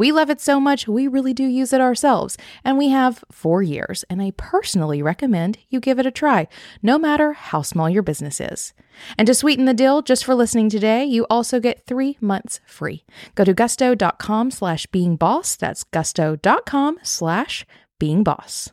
[0.00, 3.62] We love it so much, we really do use it ourselves, and we have four
[3.62, 6.48] years, and I personally recommend you give it a try,
[6.82, 8.72] no matter how small your business is.
[9.18, 13.04] And to sweeten the deal, just for listening today, you also get three months free.
[13.34, 15.54] Go to gusto.com slash being boss.
[15.54, 17.66] That's gusto.com slash
[17.98, 18.72] being boss.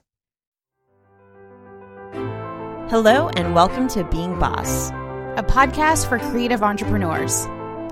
[2.89, 4.91] Hello, and welcome to Being Boss,
[5.35, 7.45] a podcast for creative entrepreneurs.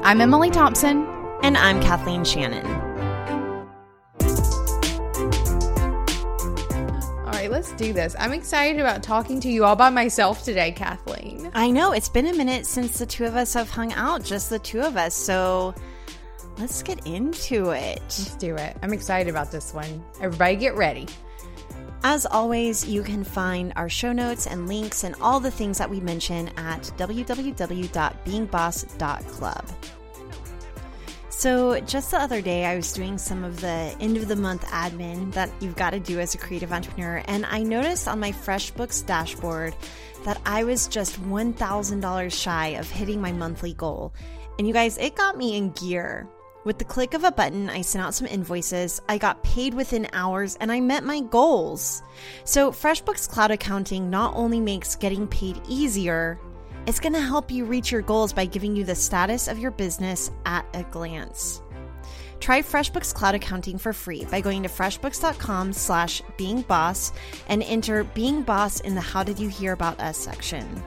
[0.04, 1.05] I'm Emily Thompson.
[1.44, 2.85] And I'm Kathleen Shannon.
[7.48, 8.16] Let's do this.
[8.17, 11.52] I'm excited about talking to you all by myself today, Kathleen.
[11.54, 14.49] I know, it's been a minute since the two of us have hung out, just
[14.49, 15.13] the two of us.
[15.13, 15.76] So
[16.57, 17.99] let's get into it.
[18.02, 18.77] Let's do it.
[18.82, 20.04] I'm excited about this one.
[20.21, 21.07] Everybody get ready.
[22.04, 25.90] As always, you can find our show notes and links and all the things that
[25.90, 29.65] we mention at www.beingboss.club.
[31.38, 34.64] So, just the other day, I was doing some of the end of the month
[34.68, 38.32] admin that you've got to do as a creative entrepreneur, and I noticed on my
[38.32, 39.76] FreshBooks dashboard
[40.24, 44.14] that I was just $1,000 shy of hitting my monthly goal.
[44.58, 46.26] And you guys, it got me in gear.
[46.64, 50.08] With the click of a button, I sent out some invoices, I got paid within
[50.14, 52.02] hours, and I met my goals.
[52.46, 56.40] So, FreshBooks Cloud Accounting not only makes getting paid easier,
[56.88, 59.72] it's going to help you reach your goals by giving you the status of your
[59.72, 61.62] business at a glance.
[62.40, 67.12] Try FreshBooks Cloud Accounting for free by going to freshbooks.com slash beingboss
[67.47, 70.84] and enter Being Boss in the How Did You Hear About Us section.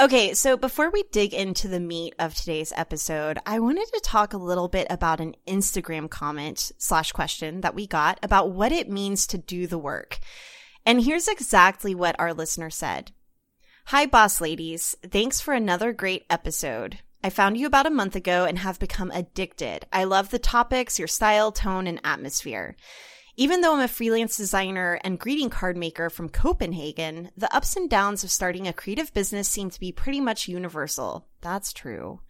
[0.00, 4.32] Okay, so before we dig into the meat of today's episode, I wanted to talk
[4.32, 8.88] a little bit about an Instagram comment slash question that we got about what it
[8.88, 10.18] means to do the work.
[10.84, 13.12] And here's exactly what our listener said.
[13.86, 14.96] Hi, boss ladies.
[15.02, 16.98] Thanks for another great episode.
[17.22, 19.86] I found you about a month ago and have become addicted.
[19.92, 22.76] I love the topics, your style, tone, and atmosphere.
[23.36, 27.88] Even though I'm a freelance designer and greeting card maker from Copenhagen, the ups and
[27.88, 31.26] downs of starting a creative business seem to be pretty much universal.
[31.40, 32.20] That's true.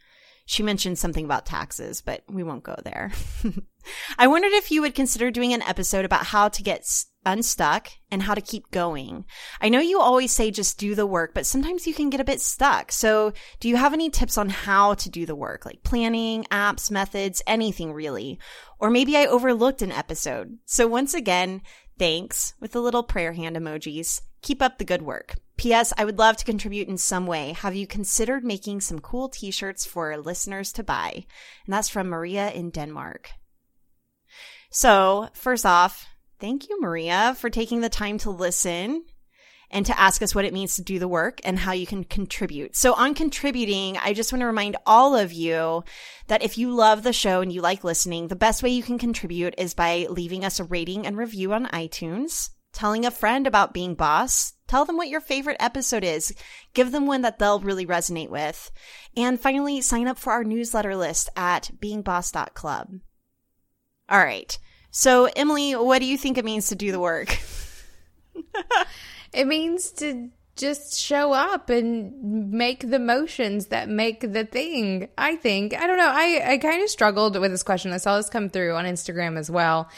[0.47, 3.13] She mentioned something about taxes, but we won't go there.
[4.19, 6.85] I wondered if you would consider doing an episode about how to get
[7.25, 9.25] unstuck and how to keep going.
[9.61, 12.25] I know you always say just do the work, but sometimes you can get a
[12.25, 12.93] bit stuck.
[12.93, 16.91] So do you have any tips on how to do the work, like planning, apps,
[16.91, 18.39] methods, anything really?
[18.79, 20.59] Or maybe I overlooked an episode.
[20.65, 21.63] So once again,
[21.99, 24.23] thanks with the little prayer hand emojis.
[24.43, 25.35] Keep up the good work.
[25.59, 25.93] P.S.
[25.99, 27.53] I would love to contribute in some way.
[27.53, 31.27] Have you considered making some cool t-shirts for listeners to buy?
[31.67, 33.33] And that's from Maria in Denmark.
[34.71, 36.07] So first off,
[36.41, 39.05] thank you, Maria, for taking the time to listen
[39.71, 42.03] and to ask us what it means to do the work and how you can
[42.03, 42.75] contribute.
[42.75, 45.85] So on contributing, I just want to remind all of you
[46.27, 48.99] that if you love the show and you like listening, the best way you can
[48.99, 53.73] contribute is by leaving us a rating and review on iTunes, telling a friend about
[53.73, 56.35] being boss, tell them what your favorite episode is,
[56.75, 58.73] give them one that they'll really resonate with,
[59.17, 63.01] and finally sign up for our newsletter list at beingboss.club.
[64.09, 64.59] All right.
[64.91, 67.39] So, Emily, what do you think it means to do the work?
[69.33, 75.09] it means to just show up and make the motions that make the thing.
[75.17, 75.75] I think.
[75.75, 76.11] I don't know.
[76.13, 77.93] I, I kind of struggled with this question.
[77.93, 79.89] I saw this come through on Instagram as well.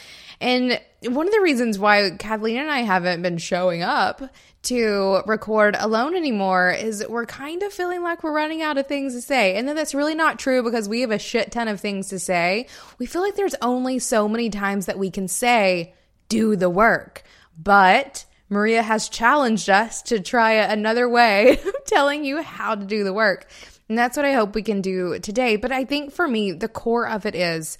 [0.43, 4.21] And one of the reasons why Kathleen and I haven't been showing up
[4.63, 9.13] to record alone anymore is we're kind of feeling like we're running out of things
[9.13, 9.55] to say.
[9.55, 12.19] And then that's really not true because we have a shit ton of things to
[12.19, 12.67] say.
[12.99, 15.93] We feel like there's only so many times that we can say,
[16.27, 17.23] do the work.
[17.57, 23.05] But Maria has challenged us to try another way of telling you how to do
[23.05, 23.47] the work.
[23.87, 25.55] And that's what I hope we can do today.
[25.55, 27.77] But I think for me, the core of it is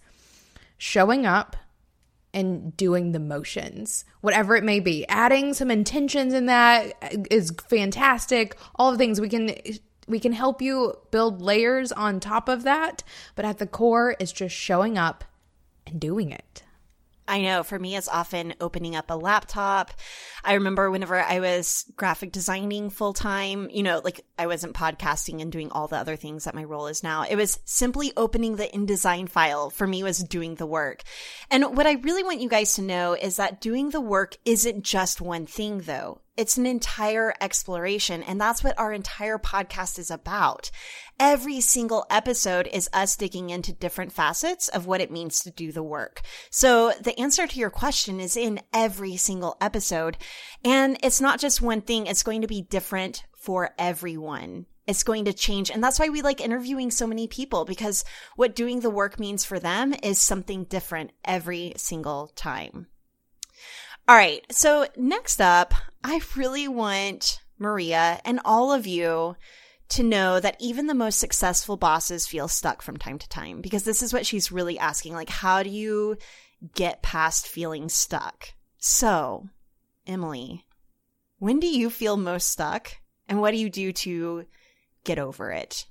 [0.78, 1.58] showing up
[2.34, 5.06] and doing the motions, whatever it may be.
[5.08, 6.94] Adding some intentions in that
[7.30, 8.58] is fantastic.
[8.76, 9.56] All the things we can
[10.08, 13.04] we can help you build layers on top of that,
[13.36, 15.24] but at the core is just showing up
[15.86, 16.64] and doing it.
[17.28, 19.92] I know for me, it's often opening up a laptop.
[20.44, 25.42] I remember whenever I was graphic designing full time, you know, like I wasn't podcasting
[25.42, 27.24] and doing all the other things that my role is now.
[27.24, 31.04] It was simply opening the InDesign file for me was doing the work.
[31.50, 34.84] And what I really want you guys to know is that doing the work isn't
[34.84, 36.20] just one thing though.
[36.36, 38.24] It's an entire exploration.
[38.24, 40.72] And that's what our entire podcast is about.
[41.20, 45.72] Every single episode is us digging into different facets of what it means to do
[45.72, 46.22] the work.
[46.50, 50.18] So the answer to your question is in every single episode.
[50.66, 52.08] And it's not just one thing.
[52.08, 54.66] It's going to be different for everyone.
[54.88, 55.70] It's going to change.
[55.70, 58.04] And that's why we like interviewing so many people because
[58.36, 62.88] what doing the work means for them is something different every single time.
[64.08, 64.46] All right.
[64.52, 65.74] So next up,
[66.04, 69.36] I really want Maria and all of you
[69.90, 73.84] to know that even the most successful bosses feel stuck from time to time because
[73.84, 75.14] this is what she's really asking.
[75.14, 76.18] Like, how do you
[76.76, 78.54] get past feeling stuck?
[78.78, 79.48] So,
[80.06, 80.66] Emily,
[81.40, 82.98] when do you feel most stuck
[83.30, 84.46] and what do you do to
[85.06, 85.86] get over it?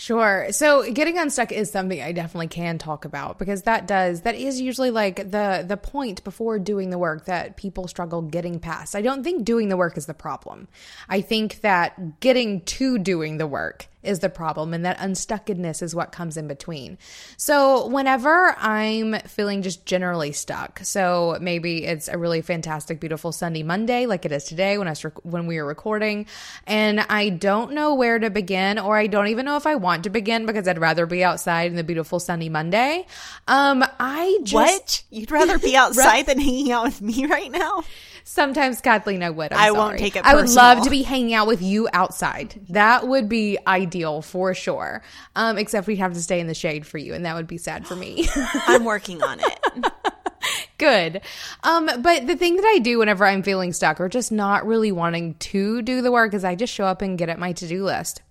[0.00, 0.46] Sure.
[0.50, 4.58] So getting unstuck is something I definitely can talk about because that does that is
[4.58, 8.96] usually like the the point before doing the work that people struggle getting past.
[8.96, 10.68] I don't think doing the work is the problem.
[11.10, 15.94] I think that getting to doing the work is the problem and that unstuckedness is
[15.94, 16.98] what comes in between.
[17.36, 23.62] So whenever I'm feeling just generally stuck, so maybe it's a really fantastic beautiful Sunday
[23.62, 26.26] Monday like it is today when I was rec- when we were recording
[26.66, 30.04] and I don't know where to begin or I don't even know if I want
[30.04, 33.06] to begin because I'd rather be outside in the beautiful sunny Monday.
[33.46, 35.02] Um I just What?
[35.10, 37.84] You'd rather be outside than hanging out with me right now?
[38.24, 39.52] Sometimes, Kathleen, I would.
[39.52, 39.78] I'm I sorry.
[39.78, 42.60] won't take it I would love to be hanging out with you outside.
[42.68, 45.02] That would be ideal for sure.
[45.36, 47.58] Um, except we'd have to stay in the shade for you, and that would be
[47.58, 48.28] sad for me.
[48.66, 49.92] I'm working on it.
[50.78, 51.20] Good.
[51.62, 54.92] Um, but the thing that I do whenever I'm feeling stuck or just not really
[54.92, 57.68] wanting to do the work is I just show up and get at my to
[57.68, 58.22] do list.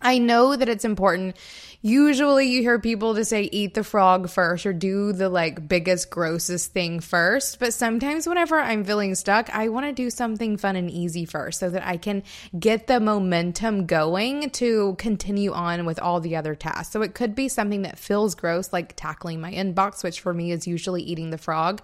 [0.00, 1.36] I know that it's important.
[1.80, 6.10] Usually you hear people to say eat the frog first or do the like biggest
[6.10, 10.74] grossest thing first, but sometimes whenever I'm feeling stuck, I want to do something fun
[10.74, 12.24] and easy first so that I can
[12.58, 16.92] get the momentum going to continue on with all the other tasks.
[16.92, 20.50] So it could be something that feels gross like tackling my inbox, which for me
[20.50, 21.80] is usually eating the frog,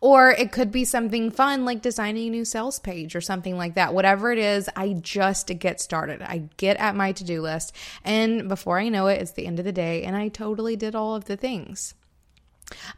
[0.00, 3.76] or it could be something fun like designing a new sales page or something like
[3.76, 3.94] that.
[3.94, 6.20] Whatever it is, I just get started.
[6.20, 9.64] I get at my to-do list and before I know it, it's the end of
[9.64, 11.94] the day and I totally did all of the things.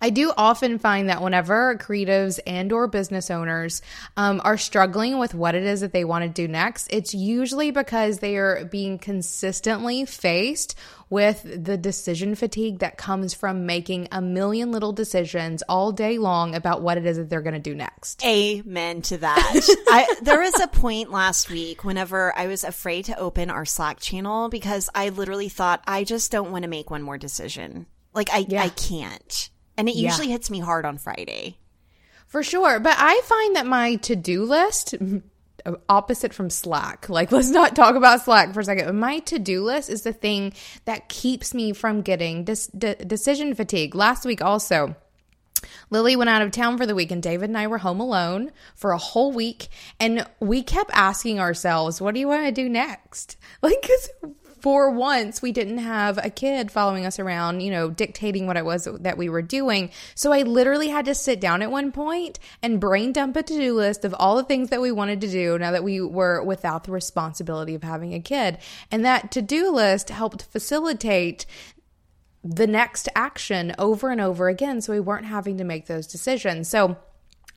[0.01, 3.83] I do often find that whenever creatives and or business owners
[4.17, 7.71] um, are struggling with what it is that they want to do next, it's usually
[7.71, 10.75] because they are being consistently faced
[11.11, 16.55] with the decision fatigue that comes from making a million little decisions all day long
[16.55, 18.25] about what it is that they're going to do next.
[18.25, 19.77] Amen to that.
[19.89, 24.01] I, there was a point last week whenever I was afraid to open our Slack
[24.01, 27.87] channel because I literally thought I just don't want to make one more decision.
[28.15, 28.65] Like I, Yeah.
[28.65, 29.51] I can't.
[29.79, 30.11] And it Yeah.
[30.11, 31.57] usually hits me hard on Friday.
[32.27, 32.79] For sure.
[32.81, 34.95] But I find that my to do list,
[35.89, 38.87] opposite from Slack, like let's not talk about Slack for a second.
[38.87, 40.53] but My to do list is the thing
[40.85, 43.95] that keeps me from getting dis- de- decision fatigue.
[43.95, 44.95] Last week, also,
[45.91, 48.53] Lily went out of town for the week and David and I were home alone
[48.77, 52.69] for a whole week and we kept asking ourselves, what do you want to do
[52.69, 53.37] next?
[53.63, 54.09] Like, cause
[54.61, 58.65] for once we didn't have a kid following us around, you know, dictating what it
[58.65, 59.91] was that we were doing.
[60.15, 63.75] So I literally had to sit down at one point and brain dump a to-do
[63.75, 66.85] list of all the things that we wanted to do now that we were without
[66.85, 68.59] the responsibility of having a kid.
[68.91, 71.47] And that to-do list helped facilitate
[72.45, 76.69] the next action over and over again so we weren't having to make those decisions.
[76.69, 76.97] So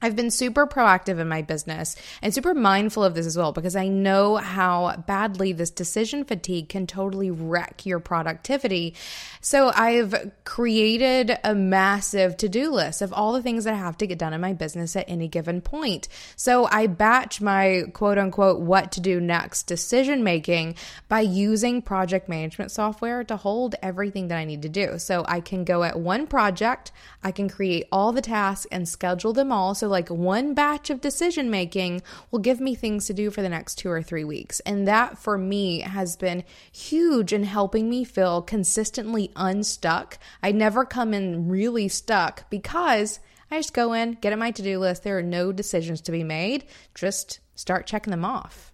[0.01, 3.75] I've been super proactive in my business and super mindful of this as well because
[3.75, 8.95] I know how badly this decision fatigue can totally wreck your productivity.
[9.41, 13.97] So I've created a massive to do list of all the things that I have
[13.99, 16.07] to get done in my business at any given point.
[16.35, 20.75] So I batch my quote unquote what to do next decision making
[21.09, 24.97] by using project management software to hold everything that I need to do.
[24.97, 26.91] So I can go at one project,
[27.23, 29.75] I can create all the tasks and schedule them all.
[29.75, 33.49] So, like one batch of decision making will give me things to do for the
[33.49, 34.59] next two or three weeks.
[34.61, 40.17] And that for me has been huge in helping me feel consistently unstuck.
[40.41, 43.19] I never come in really stuck because
[43.51, 45.03] I just go in, get at my to do list.
[45.03, 46.65] There are no decisions to be made.
[46.95, 48.71] Just start checking them off.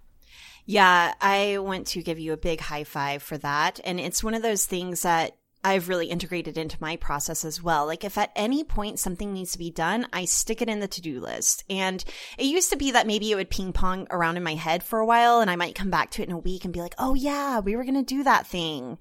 [0.65, 3.79] Yeah, I want to give you a big high five for that.
[3.85, 7.85] And it's one of those things that I've really integrated into my process as well.
[7.85, 10.87] Like if at any point something needs to be done, I stick it in the
[10.87, 11.63] to-do list.
[11.69, 12.03] And
[12.37, 14.99] it used to be that maybe it would ping pong around in my head for
[14.99, 16.95] a while and I might come back to it in a week and be like,
[16.97, 18.97] "Oh yeah, we were going to do that thing."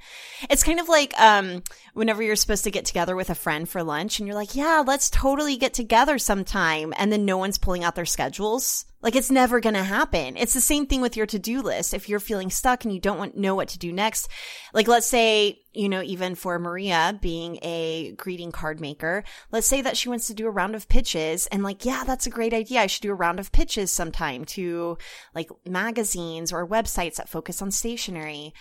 [0.50, 1.62] It's kind of like um
[1.94, 4.82] whenever you're supposed to get together with a friend for lunch and you're like, "Yeah,
[4.86, 8.86] let's totally get together sometime." And then no one's pulling out their schedules.
[9.03, 10.37] Like it's never going to happen.
[10.37, 11.95] It's the same thing with your to-do list.
[11.95, 14.29] If you're feeling stuck and you don't want, know what to do next,
[14.73, 19.23] like let's say, you know, even for Maria being a greeting card maker,
[19.53, 22.26] let's say that she wants to do a round of pitches and like, yeah, that's
[22.26, 22.81] a great idea.
[22.81, 24.99] I should do a round of pitches sometime to
[25.35, 28.55] like magazines or websites that focus on stationery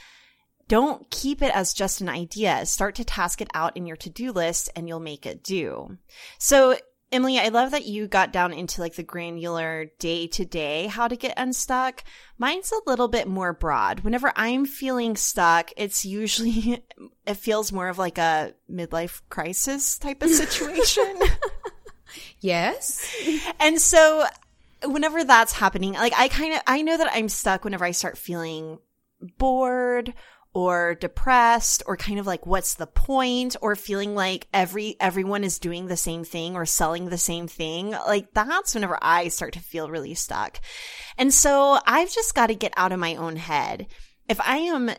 [0.68, 2.66] don't keep it as just an idea.
[2.66, 5.98] Start to task it out in your to-do list and you'll make it do.
[6.40, 6.78] So
[7.12, 11.08] Emily, I love that you got down into like the granular day to day how
[11.08, 12.04] to get unstuck.
[12.38, 14.02] Mine's a little bit more broad.
[14.02, 16.84] Whenever I'm feeling stuck, it's usually,
[17.26, 21.20] it feels more of like a midlife crisis type of situation.
[22.40, 23.16] yes.
[23.60, 24.26] And so
[24.84, 28.18] whenever that's happening, like I kind of, I know that I'm stuck whenever I start
[28.18, 28.80] feeling
[29.38, 30.14] bored
[30.56, 33.58] or depressed or kind of like what's the point?
[33.62, 37.92] Or feeling like every everyone is doing the same thing or selling the same thing.
[37.92, 40.60] Like that's whenever i start to feel really stuck.
[41.18, 43.88] And so i've just got to get out of my own head.
[44.28, 44.92] If i am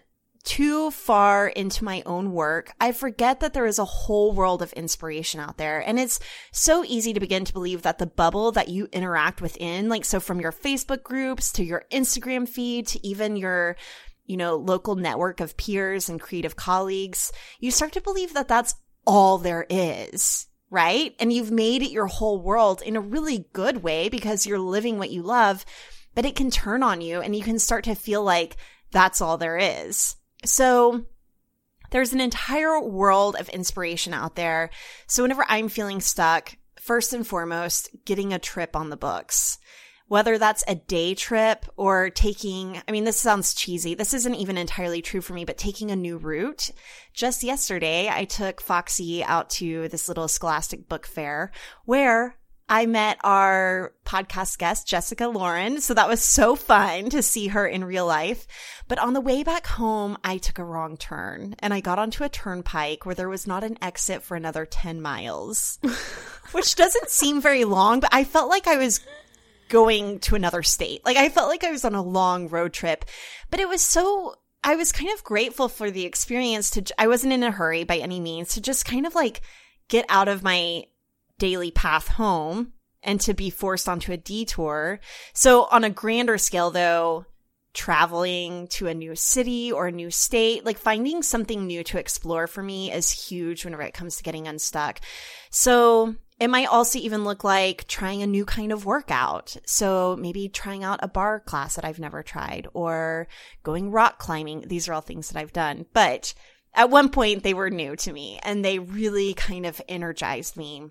[0.47, 4.73] too far into my own work, I forget that there is a whole world of
[4.75, 5.81] inspiration out there.
[5.81, 6.21] And it's
[6.53, 10.21] so easy to begin to believe that the bubble that you interact within, like, so
[10.21, 13.77] from your Facebook groups to your Instagram feed to even your
[14.27, 18.75] you know, local network of peers and creative colleagues, you start to believe that that's
[19.07, 21.15] all there is, right?
[21.19, 24.99] And you've made it your whole world in a really good way because you're living
[24.99, 25.65] what you love,
[26.15, 28.57] but it can turn on you and you can start to feel like
[28.91, 30.17] that's all there is.
[30.45, 31.07] So
[31.91, 34.71] there's an entire world of inspiration out there.
[35.07, 39.59] So whenever I'm feeling stuck, first and foremost, getting a trip on the books
[40.09, 43.95] whether that's a day trip or taking, I mean, this sounds cheesy.
[43.95, 46.71] This isn't even entirely true for me, but taking a new route.
[47.13, 51.51] Just yesterday, I took Foxy out to this little scholastic book fair
[51.85, 52.37] where
[52.69, 55.81] I met our podcast guest, Jessica Lauren.
[55.81, 58.47] So that was so fun to see her in real life.
[58.89, 62.25] But on the way back home, I took a wrong turn and I got onto
[62.25, 65.79] a turnpike where there was not an exit for another 10 miles,
[66.53, 69.01] which doesn't seem very long, but I felt like I was
[69.69, 71.05] going to another state.
[71.05, 73.05] Like I felt like I was on a long road trip,
[73.51, 77.33] but it was so, I was kind of grateful for the experience to, I wasn't
[77.33, 79.41] in a hurry by any means to just kind of like
[79.89, 80.85] get out of my
[81.39, 85.01] daily path home and to be forced onto a detour.
[85.33, 87.27] So on a grander scale though,
[87.77, 92.47] traveling to a new city or a new state, like finding something new to explore
[92.47, 95.01] for me is huge whenever it comes to getting unstuck.
[95.51, 99.57] So it might also even look like trying a new kind of workout.
[99.67, 103.29] So maybe trying out a bar class that I've never tried or
[103.63, 104.65] going rock climbing.
[104.67, 105.85] These are all things that I've done.
[105.93, 106.33] But
[106.75, 110.91] at one point they were new to me and they really kind of energized me.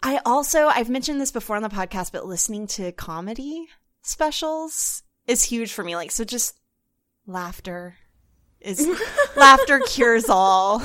[0.00, 3.66] I also, I've mentioned this before on the podcast, but listening to comedy
[4.02, 5.96] specials is huge for me.
[5.96, 6.58] Like, so just
[7.26, 7.94] laughter
[8.60, 8.86] is
[9.36, 10.82] laughter cures all.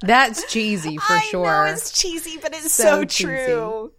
[0.00, 1.66] That's cheesy for I sure.
[1.66, 3.92] Know it's cheesy, but it's so, so true.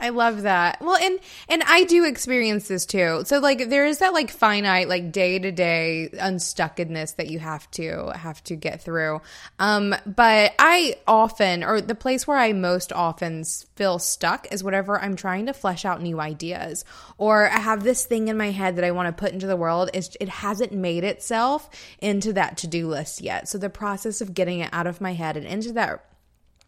[0.00, 0.80] I love that.
[0.80, 3.22] Well, and and I do experience this too.
[3.24, 7.70] So like there is that like finite like day to day unstuckedness that you have
[7.72, 9.20] to have to get through.
[9.58, 13.44] Um, but I often or the place where I most often
[13.76, 16.84] feel stuck is whatever I'm trying to flesh out new ideas
[17.16, 19.56] or I have this thing in my head that I want to put into the
[19.56, 19.90] world.
[19.94, 21.68] It's, it hasn't made itself
[22.00, 23.48] into that to do list yet.
[23.48, 26.04] So the process of getting it out of my head and into that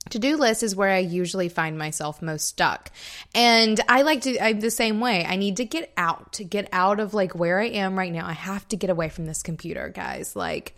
[0.09, 2.91] to do list is where I usually find myself most stuck.
[3.35, 5.25] And I like to, I'm the same way.
[5.25, 8.27] I need to get out, get out of like where I am right now.
[8.27, 10.35] I have to get away from this computer, guys.
[10.35, 10.75] Like,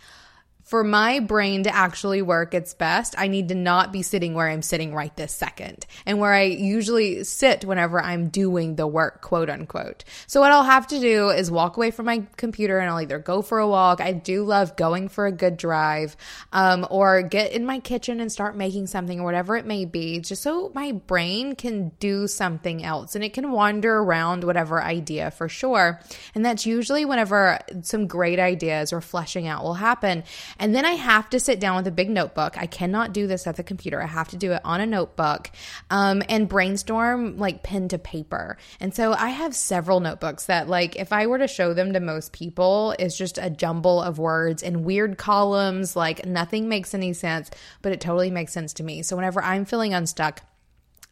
[0.72, 4.48] for my brain to actually work its best, I need to not be sitting where
[4.48, 9.20] I'm sitting right this second and where I usually sit whenever I'm doing the work,
[9.20, 10.02] quote unquote.
[10.26, 13.18] So, what I'll have to do is walk away from my computer and I'll either
[13.18, 14.00] go for a walk.
[14.00, 16.16] I do love going for a good drive,
[16.54, 20.20] um, or get in my kitchen and start making something or whatever it may be,
[20.20, 25.30] just so my brain can do something else and it can wander around whatever idea
[25.32, 26.00] for sure.
[26.34, 30.24] And that's usually whenever some great ideas or fleshing out will happen.
[30.62, 32.56] And then I have to sit down with a big notebook.
[32.56, 34.00] I cannot do this at the computer.
[34.00, 35.50] I have to do it on a notebook
[35.90, 38.56] um, and brainstorm like pen to paper.
[38.78, 42.00] And so I have several notebooks that, like, if I were to show them to
[42.00, 45.96] most people, it's just a jumble of words and weird columns.
[45.96, 47.50] Like, nothing makes any sense,
[47.82, 49.02] but it totally makes sense to me.
[49.02, 50.42] So whenever I'm feeling unstuck,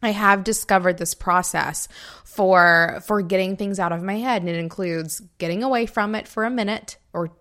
[0.01, 1.89] I have discovered this process
[2.23, 6.27] for for getting things out of my head and it includes getting away from it
[6.27, 7.31] for a minute or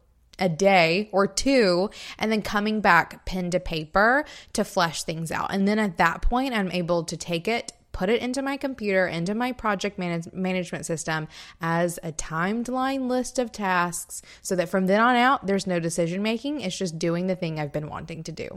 [0.41, 5.53] a day or two and then coming back pen to paper to flesh things out.
[5.53, 9.07] And then at that point I'm able to take it put it into my computer,
[9.07, 11.29] into my project manage- management system
[11.61, 15.81] as a timed line list of tasks so that from then on out, there's no
[15.81, 16.61] decision making.
[16.61, 18.49] It's just doing the thing I've been wanting to do.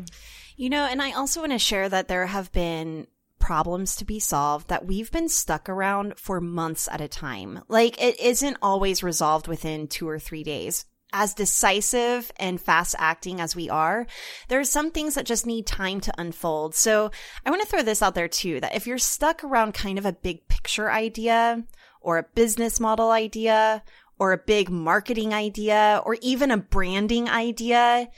[0.55, 3.07] You know, and I also want to share that there have been
[3.39, 7.61] problems to be solved that we've been stuck around for months at a time.
[7.67, 10.85] Like it isn't always resolved within two or three days.
[11.15, 14.07] As decisive and fast acting as we are,
[14.47, 16.73] there are some things that just need time to unfold.
[16.73, 17.11] So
[17.45, 20.07] I want to throw this out there too, that if you're stuck around kind of
[20.07, 21.63] a big picture idea
[22.01, 23.83] or a business model idea
[24.17, 28.09] or a big marketing idea or even a branding idea,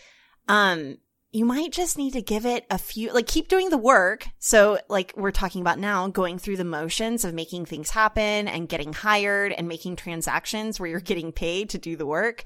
[0.47, 0.97] um,
[1.31, 4.25] you might just need to give it a few, like keep doing the work.
[4.39, 8.69] So like we're talking about now, going through the motions of making things happen and
[8.69, 12.43] getting hired and making transactions where you're getting paid to do the work.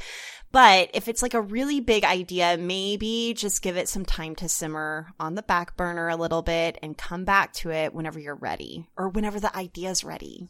[0.52, 4.50] But if it's like a really big idea, maybe just give it some time to
[4.50, 8.36] simmer on the back burner a little bit and come back to it whenever you're
[8.36, 10.50] ready or whenever the idea's ready.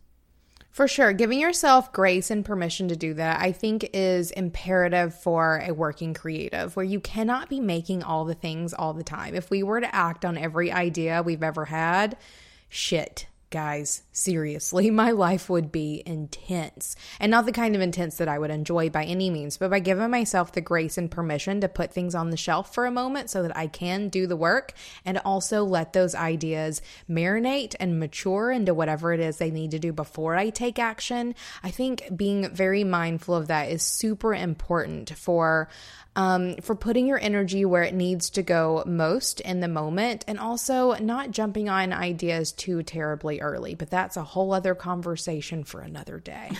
[0.72, 1.12] For sure.
[1.12, 6.14] Giving yourself grace and permission to do that, I think, is imperative for a working
[6.14, 9.36] creative where you cannot be making all the things all the time.
[9.36, 12.16] If we were to act on every idea we've ever had,
[12.70, 16.96] shit, guys, seriously, my life would be intense.
[17.20, 19.80] And not the kind of intense that I would enjoy by any means, but by
[19.80, 23.30] giving myself the grace and permission to put things on the shelf for a moment
[23.30, 24.74] so that I can do the work
[25.06, 29.80] and also let those ideas marinate and mature into whatever it is they need to
[29.80, 31.36] do before I take action.
[31.64, 35.70] I think being very mindful of that is super important for
[36.16, 40.40] um, for putting your energy where it needs to go most in the moment and
[40.40, 43.76] also not jumping on ideas too terribly early.
[43.76, 46.52] But that's a whole other conversation for another day.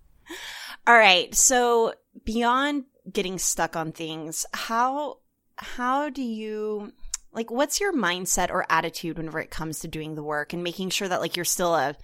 [0.86, 1.34] All right.
[1.34, 5.18] So beyond getting stuck on things, how
[5.56, 6.92] how do you
[7.32, 10.90] like what's your mindset or attitude whenever it comes to doing the work and making
[10.90, 11.96] sure that like you're still a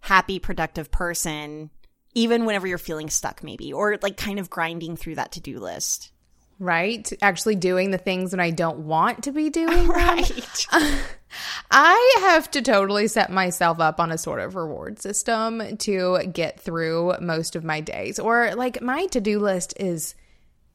[0.00, 1.70] happy, productive person
[2.14, 6.12] even whenever you're feeling stuck maybe or like kind of grinding through that to-do list?
[6.58, 7.10] Right?
[7.22, 9.88] Actually doing the things that I don't want to be doing.
[9.94, 10.66] Right.
[11.70, 16.60] I have to totally set myself up on a sort of reward system to get
[16.60, 18.18] through most of my days.
[18.18, 20.14] Or like my to-do list is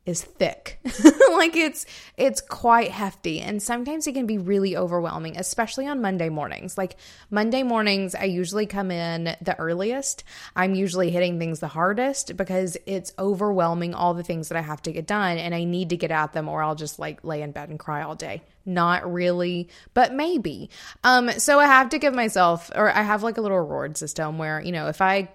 [0.06, 0.80] is thick.
[1.32, 1.86] like it's
[2.18, 6.78] it's quite hefty and sometimes it can be really overwhelming, especially on Monday mornings.
[6.78, 6.96] Like
[7.30, 10.24] Monday mornings I usually come in the earliest.
[10.56, 14.82] I'm usually hitting things the hardest because it's overwhelming all the things that I have
[14.84, 17.42] to get done and I need to get at them or I'll just like lay
[17.42, 18.42] in bed and cry all day.
[18.66, 20.70] Not really, but maybe.
[21.04, 24.38] Um so I have to give myself or I have like a little reward system
[24.38, 25.30] where, you know, if I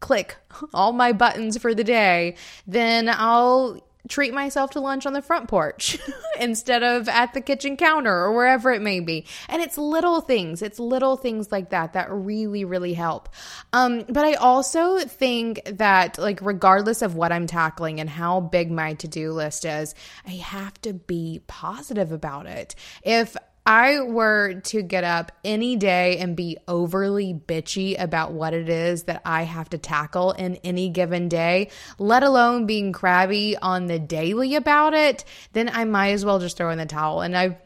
[0.00, 0.36] click
[0.74, 5.48] all my buttons for the day, then I'll treat myself to lunch on the front
[5.48, 5.98] porch
[6.40, 9.26] instead of at the kitchen counter or wherever it may be.
[9.48, 13.28] And it's little things, it's little things like that that really, really help.
[13.72, 18.70] Um, but I also think that, like, regardless of what I'm tackling and how big
[18.70, 19.94] my to do list is,
[20.26, 22.74] I have to be positive about it.
[23.02, 23.36] If
[23.66, 29.04] I were to get up any day and be overly bitchy about what it is
[29.04, 33.98] that I have to tackle in any given day, let alone being crabby on the
[33.98, 35.24] daily about it,
[35.54, 37.22] then I might as well just throw in the towel.
[37.22, 37.56] And I've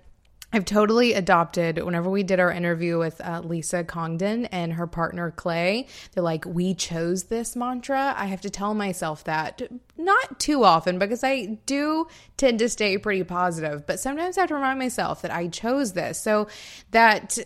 [0.50, 5.30] I've totally adopted whenever we did our interview with uh, Lisa Congdon and her partner
[5.30, 8.14] Clay, they're like, we chose this mantra.
[8.16, 9.60] I have to tell myself that
[9.98, 12.06] not too often because I do
[12.38, 15.92] tend to stay pretty positive, but sometimes I have to remind myself that I chose
[15.92, 16.18] this.
[16.18, 16.48] So
[16.92, 17.38] that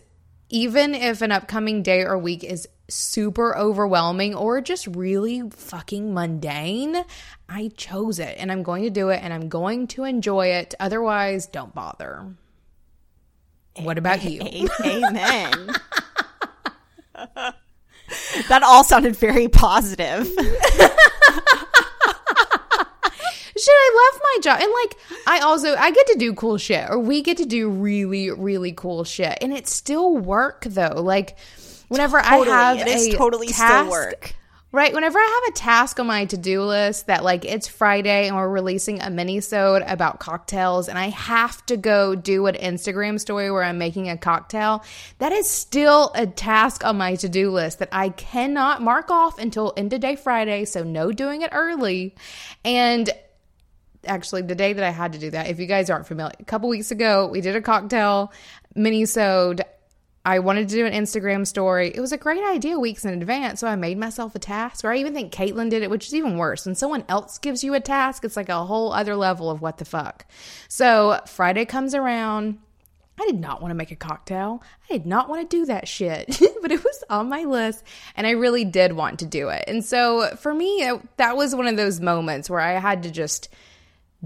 [0.49, 7.03] even if an upcoming day or week is super overwhelming or just really fucking mundane,
[7.49, 10.75] I chose it and I'm going to do it and I'm going to enjoy it.
[10.79, 12.37] Otherwise, don't bother.
[13.77, 14.43] What about you?
[14.85, 15.71] Amen.
[18.49, 20.27] that all sounded very positive.
[23.63, 24.61] Should I love my job.
[24.61, 27.69] And like, I also, I get to do cool shit, or we get to do
[27.71, 29.39] really, really cool shit.
[29.41, 31.01] And it's still work though.
[31.01, 31.39] Like,
[31.89, 32.51] whenever totally.
[32.51, 34.35] I have it is a totally task, still work.
[34.75, 34.95] Right.
[34.95, 38.49] Whenever I have a task on my to-do list that like it's Friday and we're
[38.49, 43.65] releasing a mini-sode about cocktails and I have to go do an Instagram story where
[43.65, 44.83] I'm making a cocktail,
[45.19, 49.75] that is still a task on my to-do list that I cannot mark off until
[49.77, 50.65] end of day Friday.
[50.65, 52.15] So no doing it early.
[52.65, 53.11] And
[54.07, 56.45] actually the day that I had to do that, if you guys aren't familiar, a
[56.45, 58.33] couple weeks ago we did a cocktail
[58.75, 59.61] mini-sode
[60.25, 61.91] I wanted to do an Instagram story.
[61.93, 64.85] It was a great idea weeks in advance, so I made myself a task.
[64.85, 66.65] Or I even think Caitlin did it, which is even worse.
[66.65, 69.79] When someone else gives you a task, it's like a whole other level of what
[69.79, 70.25] the fuck.
[70.69, 72.59] So Friday comes around.
[73.21, 74.63] I did not want to make a cocktail.
[74.89, 77.85] I did not want to do that shit, but it was on my list
[78.17, 79.65] and I really did want to do it.
[79.67, 83.49] And so for me, that was one of those moments where I had to just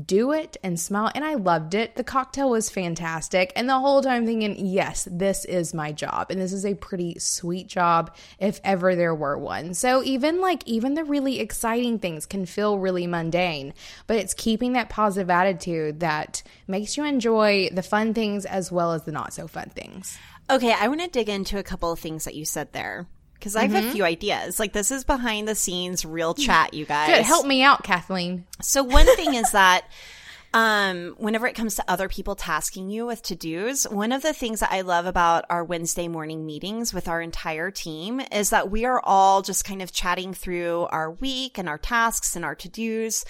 [0.04, 1.10] do it and smile.
[1.14, 1.96] And I loved it.
[1.96, 3.52] The cocktail was fantastic.
[3.56, 6.30] And the whole time thinking, yes, this is my job.
[6.30, 9.74] And this is a pretty sweet job if ever there were one.
[9.74, 13.72] So even like, even the really exciting things can feel really mundane,
[14.06, 18.92] but it's keeping that positive attitude that makes you enjoy the fun things as well
[18.92, 20.18] as the not so fun things.
[20.48, 23.06] Okay, I want to dig into a couple of things that you said there
[23.38, 23.88] because I have mm-hmm.
[23.88, 24.58] a few ideas.
[24.58, 27.08] Like this is behind the scenes real chat, you guys.
[27.08, 28.44] Good, help me out, Kathleen.
[28.60, 29.84] So one thing is that
[30.56, 34.32] um, whenever it comes to other people tasking you with to dos, one of the
[34.32, 38.70] things that I love about our Wednesday morning meetings with our entire team is that
[38.70, 42.54] we are all just kind of chatting through our week and our tasks and our
[42.54, 43.26] to dos.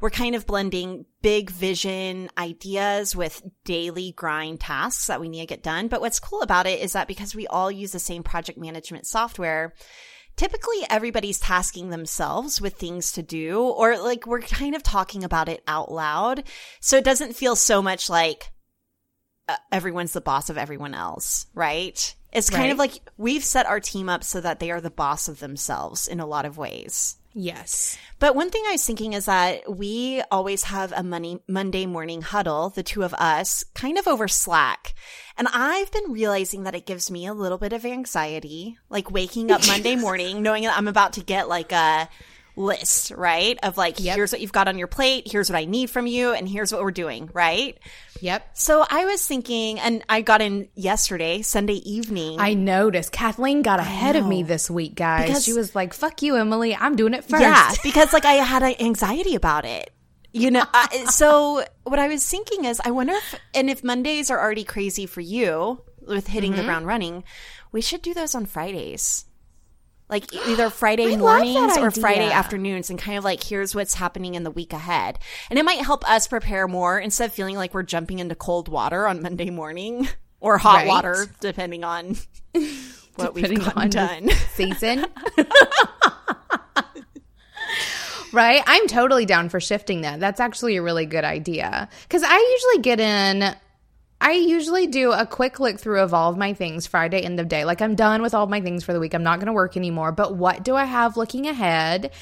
[0.00, 5.46] We're kind of blending big vision ideas with daily grind tasks that we need to
[5.46, 5.88] get done.
[5.88, 9.06] But what's cool about it is that because we all use the same project management
[9.06, 9.74] software,
[10.36, 15.48] typically everybody's tasking themselves with things to do or like we're kind of talking about
[15.48, 16.44] it out loud.
[16.80, 18.52] So it doesn't feel so much like
[19.48, 22.14] uh, everyone's the boss of everyone else, right?
[22.32, 22.72] It's kind right.
[22.72, 26.06] of like we've set our team up so that they are the boss of themselves
[26.06, 27.16] in a lot of ways.
[27.32, 27.96] Yes.
[28.18, 32.22] But one thing I was thinking is that we always have a money, Monday morning
[32.22, 34.94] huddle, the two of us, kind of over Slack.
[35.36, 39.50] And I've been realizing that it gives me a little bit of anxiety, like waking
[39.52, 42.08] up Monday morning, knowing that I'm about to get like a
[42.60, 43.58] list, right?
[43.62, 44.16] Of like, yep.
[44.16, 46.72] here's what you've got on your plate, here's what I need from you, and here's
[46.72, 47.78] what we're doing, right?
[48.20, 48.50] Yep.
[48.56, 52.38] So I was thinking, and I got in yesterday, Sunday evening.
[52.38, 55.26] I noticed Kathleen got ahead of me this week, guys.
[55.26, 56.76] Because, she was like, fuck you, Emily.
[56.76, 57.42] I'm doing it first.
[57.42, 59.90] Yeah, because like I had anxiety about it.
[60.32, 64.30] You know, I, so what I was thinking is, I wonder if, and if Mondays
[64.30, 66.60] are already crazy for you with hitting mm-hmm.
[66.60, 67.24] the ground running,
[67.72, 69.24] we should do those on Fridays
[70.10, 74.42] like either Friday mornings or Friday afternoons and kind of like here's what's happening in
[74.42, 75.18] the week ahead.
[75.48, 78.68] And it might help us prepare more instead of feeling like we're jumping into cold
[78.68, 80.08] water on Monday morning
[80.40, 80.88] or hot right.
[80.88, 82.16] water depending on
[83.14, 84.30] what depending we've gotten done.
[84.54, 85.06] Season.
[88.32, 88.62] right?
[88.66, 90.18] I'm totally down for shifting that.
[90.18, 91.88] That's actually a really good idea.
[92.08, 93.54] Cuz I usually get in
[94.20, 97.48] I usually do a quick look through of all of my things Friday end of
[97.48, 97.64] day.
[97.64, 99.14] Like I'm done with all my things for the week.
[99.14, 100.12] I'm not going to work anymore.
[100.12, 102.12] But what do I have looking ahead?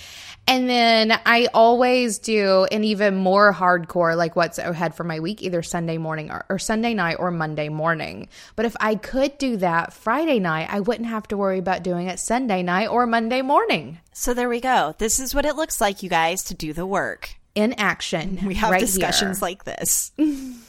[0.47, 5.43] And then I always do an even more hardcore, like what's ahead for my week,
[5.43, 8.29] either Sunday morning or, or, Sunday night or Monday morning.
[8.57, 12.07] But if I could do that Friday night, I wouldn't have to worry about doing
[12.07, 13.99] it Sunday night or Monday morning.
[14.15, 14.95] So there we go.
[14.97, 17.35] This is what it looks like, you guys, to do the work.
[17.55, 18.39] In action.
[18.47, 19.45] We have right discussions here.
[19.45, 20.13] like this.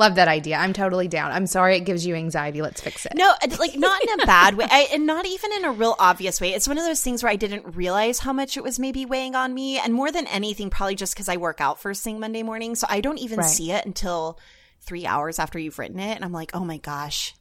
[0.00, 0.56] Love that idea.
[0.56, 1.30] I'm totally down.
[1.30, 2.62] I'm sorry it gives you anxiety.
[2.62, 3.12] Let's fix it.
[3.14, 6.40] No, like not in a bad way, I, and not even in a real obvious
[6.40, 6.54] way.
[6.54, 9.34] It's one of those things where I didn't realize how much it was maybe weighing
[9.34, 12.42] on me, and more than anything, probably just because I work out first thing Monday
[12.42, 13.46] morning, so I don't even right.
[13.46, 14.38] see it until
[14.80, 17.34] three hours after you've written it, and I'm like, oh my gosh.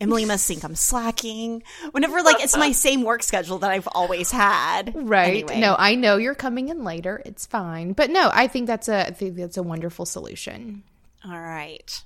[0.00, 1.64] Emily must think I'm slacking.
[1.90, 4.92] Whenever like it's my same work schedule that I've always had.
[4.94, 5.42] Right.
[5.42, 5.58] Anyway.
[5.58, 7.20] No, I know you're coming in later.
[7.26, 7.94] It's fine.
[7.94, 10.84] But no, I think that's a I think that's a wonderful solution.
[11.26, 12.04] All right.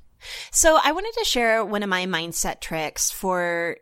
[0.51, 3.77] So I wanted to share one of my mindset tricks for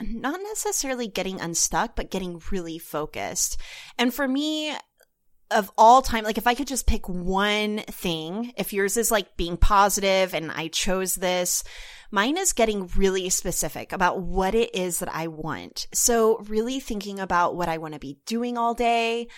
[0.00, 3.60] not necessarily getting unstuck, but getting really focused.
[3.98, 4.74] And for me,
[5.50, 9.36] of all time, like if I could just pick one thing, if yours is like
[9.36, 11.62] being positive and I chose this,
[12.10, 15.86] mine is getting really specific about what it is that I want.
[15.92, 19.28] So really thinking about what I want to be doing all day,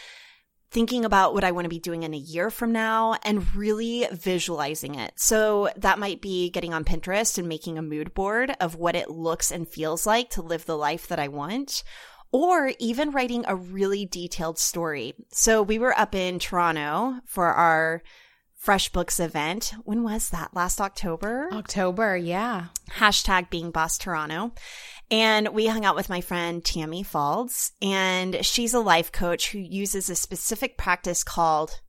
[0.75, 4.07] thinking about what I want to be doing in a year from now and really
[4.13, 5.13] visualizing it.
[5.15, 9.09] So that might be getting on Pinterest and making a mood board of what it
[9.09, 11.85] looks and feels like to live the life that I want.
[12.33, 15.15] Or even writing a really detailed story.
[15.31, 18.03] So we were up in Toronto for our
[18.65, 19.75] FreshBooks event.
[19.85, 20.55] When was that?
[20.55, 21.49] Last October?
[21.53, 22.67] October, yeah.
[22.91, 24.53] Hashtag being boss Toronto.
[25.11, 29.59] And we hung out with my friend Tammy Falds, and she's a life coach who
[29.59, 31.81] uses a specific practice called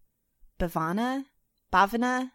[0.59, 1.25] Bhavana.
[1.73, 2.31] Bhavana.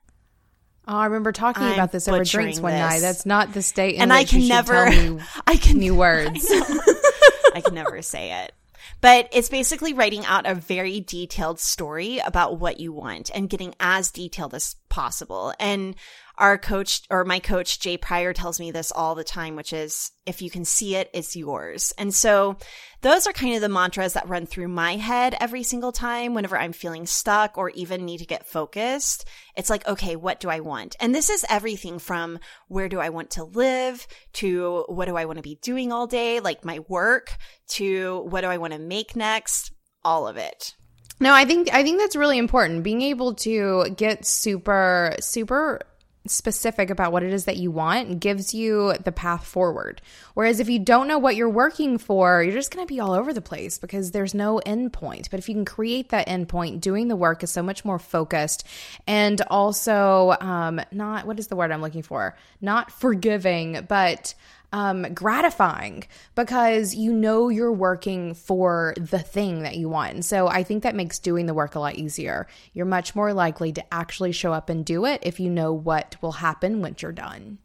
[0.88, 3.00] Oh, I remember talking I'm about this over drinks one night.
[3.00, 5.94] That's not the state in and which I can never, tell me I can new
[5.96, 6.46] words.
[7.54, 8.52] I can never say it.
[9.00, 13.74] But it's basically writing out a very detailed story about what you want and getting
[13.80, 15.54] as detailed as possible.
[15.58, 15.94] And
[16.40, 20.10] our coach or my coach, Jay Pryor, tells me this all the time, which is
[20.24, 21.92] if you can see it, it's yours.
[21.98, 22.56] And so
[23.02, 26.58] those are kind of the mantras that run through my head every single time whenever
[26.58, 29.26] I'm feeling stuck or even need to get focused.
[29.54, 30.96] It's like, okay, what do I want?
[30.98, 35.26] And this is everything from where do I want to live to what do I
[35.26, 37.36] want to be doing all day, like my work,
[37.68, 39.72] to what do I want to make next,
[40.02, 40.74] all of it.
[41.20, 42.82] No, I think I think that's really important.
[42.82, 45.82] Being able to get super super
[46.26, 50.02] specific about what it is that you want gives you the path forward.
[50.34, 53.12] Whereas if you don't know what you're working for, you're just going to be all
[53.12, 55.30] over the place because there's no end point.
[55.30, 57.98] But if you can create that end point, doing the work is so much more
[57.98, 58.66] focused
[59.06, 62.36] and also um, not what is the word I'm looking for?
[62.60, 64.34] Not forgiving, but
[64.72, 66.04] um, gratifying
[66.34, 70.14] because you know you're working for the thing that you want.
[70.14, 72.46] And so I think that makes doing the work a lot easier.
[72.72, 76.16] You're much more likely to actually show up and do it if you know what
[76.20, 77.58] will happen once you're done.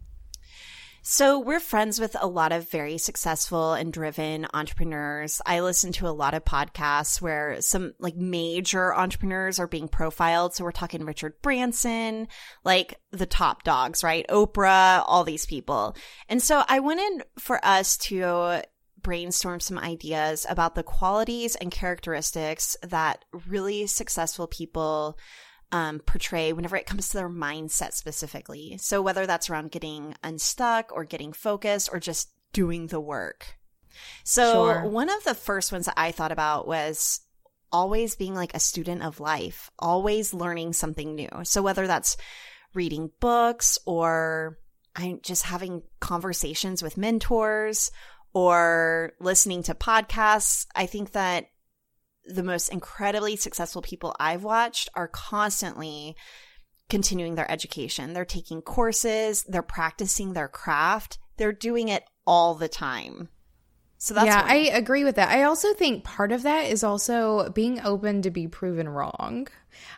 [1.07, 5.39] So we're friends with a lot of very successful and driven entrepreneurs.
[5.45, 10.55] I listen to a lot of podcasts where some like major entrepreneurs are being profiled.
[10.55, 12.27] So we're talking Richard Branson,
[12.63, 14.25] like the top dogs, right?
[14.29, 15.95] Oprah, all these people.
[16.27, 18.63] And so I wanted for us to
[18.99, 25.19] brainstorm some ideas about the qualities and characteristics that really successful people
[25.75, 28.77] um, portray whenever it comes to their mindset specifically.
[28.79, 33.57] So whether that's around getting unstuck or getting focused or just doing the work.
[34.23, 34.85] So Sure.
[34.87, 37.19] one of the first ones that I thought about was
[37.73, 41.29] always being like a student of life, always learning something new.
[41.43, 42.15] So whether that's
[42.73, 44.57] reading books or
[44.95, 47.91] I'm just having conversations with mentors
[48.33, 51.49] or listening to podcasts, I think that
[52.25, 56.15] the most incredibly successful people I've watched are constantly
[56.89, 58.13] continuing their education.
[58.13, 63.29] They're taking courses, they're practicing their craft, they're doing it all the time.
[63.97, 64.51] So that's yeah, one.
[64.51, 65.29] I agree with that.
[65.29, 69.47] I also think part of that is also being open to be proven wrong.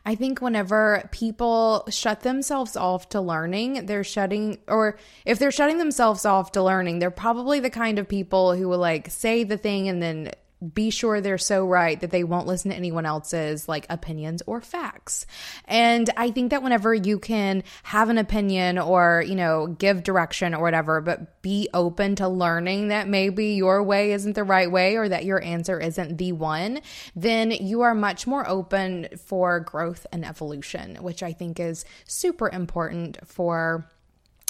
[0.05, 5.77] I think whenever people shut themselves off to learning, they're shutting, or if they're shutting
[5.77, 9.57] themselves off to learning, they're probably the kind of people who will like say the
[9.57, 10.31] thing and then
[10.73, 14.59] be sure they're so right that they won't listen to anyone else's like opinions or
[14.59, 15.27] facts.
[15.65, 20.55] And I think that whenever you can have an opinion or, you know, give direction
[20.55, 24.95] or whatever, but be open to learning that maybe your way isn't the right way
[24.95, 26.79] or that your answer isn't the one,
[27.15, 32.49] then you are much more open for growth and evolution, which I think is super
[32.49, 33.87] important for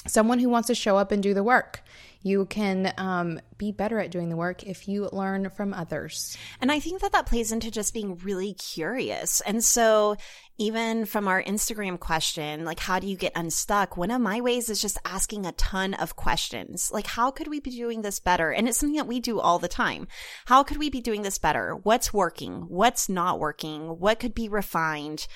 [0.08, 1.84] someone who wants to show up and do the work.
[2.22, 6.38] You can um, be better at doing the work if you learn from others.
[6.62, 9.42] And I think that that plays into just being really curious.
[9.42, 10.16] And so,
[10.60, 13.96] even from our Instagram question, like, how do you get unstuck?
[13.96, 16.92] One of my ways is just asking a ton of questions.
[16.92, 18.52] Like, how could we be doing this better?
[18.52, 20.08] And it's something that we do all the time.
[20.46, 21.76] How could we be doing this better?
[21.76, 22.66] What's working?
[22.70, 24.00] What's not working?
[24.00, 25.28] What could be refined?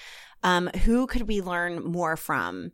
[0.43, 2.71] Um, who could we learn more from?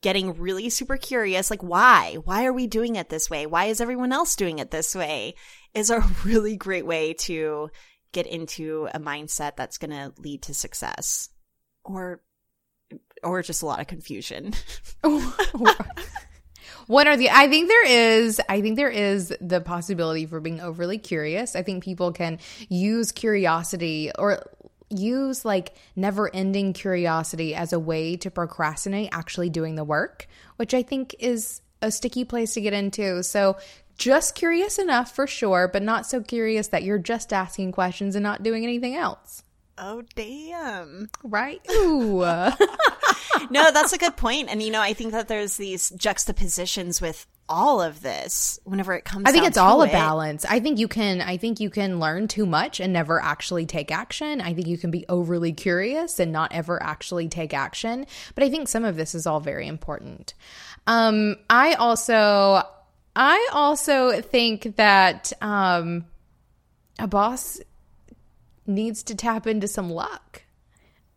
[0.00, 2.16] Getting really super curious like why?
[2.24, 3.46] Why are we doing it this way?
[3.46, 5.34] Why is everyone else doing it this way?
[5.74, 7.70] Is a really great way to
[8.12, 11.28] get into a mindset that's going to lead to success
[11.84, 12.22] or
[13.22, 14.52] or just a lot of confusion.
[16.88, 20.60] What are the I think there is I think there is the possibility for being
[20.60, 21.54] overly curious.
[21.54, 22.38] I think people can
[22.70, 24.42] use curiosity or
[24.90, 30.74] use like never ending curiosity as a way to procrastinate actually doing the work, which
[30.74, 33.22] I think is a sticky place to get into.
[33.22, 33.58] So
[33.96, 38.22] just curious enough for sure, but not so curious that you're just asking questions and
[38.22, 39.42] not doing anything else.
[39.76, 41.60] oh damn Right?
[41.70, 42.20] Ooh.
[43.50, 44.48] no that's a good point.
[44.48, 48.94] point and you know i think that there's these juxtapositions with all of this whenever
[48.94, 50.44] it comes to I think it's all a balance.
[50.44, 53.90] I think you can I think you can learn too much and never actually take
[53.90, 54.40] action.
[54.40, 58.06] I think you can be overly curious and not ever actually take action.
[58.34, 60.34] But I think some of this is all very important.
[60.86, 62.62] Um I also
[63.16, 66.06] I also think that um
[66.98, 67.60] a boss
[68.66, 70.42] needs to tap into some luck.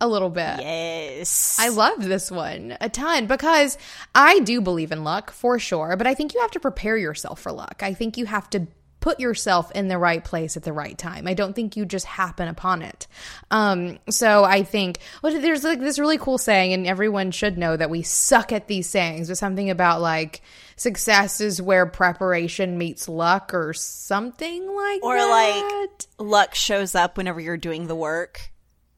[0.02, 0.60] A little bit.
[0.60, 1.58] Yes.
[1.60, 3.78] I love this one a ton because
[4.14, 7.40] I do believe in luck for sure, but I think you have to prepare yourself
[7.40, 7.82] for luck.
[7.84, 8.68] I think you have to
[9.00, 11.28] put yourself in the right place at the right time.
[11.28, 13.08] I don't think you just happen upon it.
[13.50, 17.76] Um, so I think well, there's like this really cool saying, and everyone should know
[17.76, 20.42] that we suck at these sayings, but something about like
[20.76, 25.80] success is where preparation meets luck or something like or that.
[25.90, 28.51] like luck shows up whenever you're doing the work.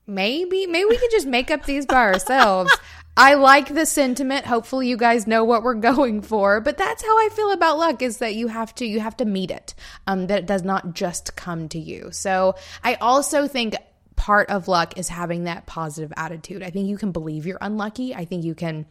[0.05, 2.71] Maybe, maybe we can just make up these by ourselves.
[3.15, 4.45] I like the sentiment.
[4.45, 8.01] Hopefully you guys know what we're going for, but that's how I feel about luck
[8.01, 9.75] is that you have to you have to meet it.
[10.07, 12.09] Um that it does not just come to you.
[12.11, 13.75] So, I also think
[14.15, 16.63] part of luck is having that positive attitude.
[16.63, 18.15] I think you can believe you're unlucky.
[18.15, 18.85] I think you can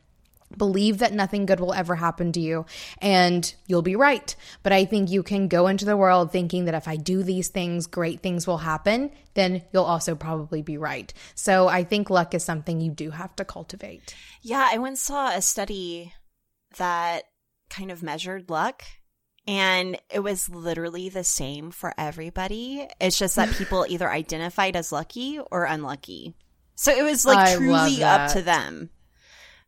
[0.56, 2.66] believe that nothing good will ever happen to you
[2.98, 4.34] and you'll be right.
[4.62, 7.48] But I think you can go into the world thinking that if I do these
[7.48, 11.12] things, great things will happen, then you'll also probably be right.
[11.34, 14.14] So I think luck is something you do have to cultivate.
[14.42, 16.12] Yeah, I once saw a study
[16.78, 17.24] that
[17.70, 18.84] kind of measured luck
[19.46, 22.86] and it was literally the same for everybody.
[23.00, 26.34] It's just that people either identified as lucky or unlucky.
[26.74, 28.90] So it was like I truly up to them.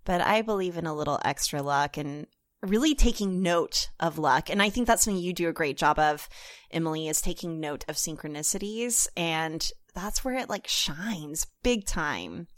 [0.04, 2.26] But I believe in a little extra luck and
[2.62, 4.50] really taking note of luck.
[4.50, 6.28] And I think that's something you do a great job of,
[6.70, 9.06] Emily, is taking note of synchronicities.
[9.16, 12.48] And that's where it like shines big time.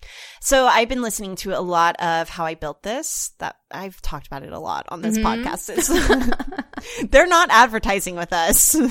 [0.41, 3.33] So I've been listening to a lot of How I Built This.
[3.39, 5.47] That I've talked about it a lot on this mm-hmm.
[5.47, 6.71] podcast.
[7.11, 8.75] They're not advertising with us.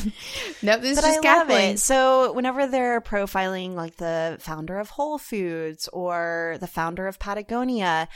[0.61, 1.79] Nope, this is But I love it.
[1.79, 8.07] So whenever they're profiling like the founder of Whole Foods or the founder of Patagonia,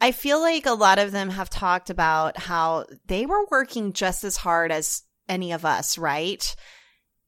[0.00, 4.22] I feel like a lot of them have talked about how they were working just
[4.24, 6.54] as hard as any of us, right?